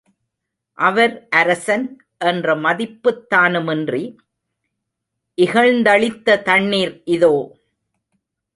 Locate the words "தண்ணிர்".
6.41-7.01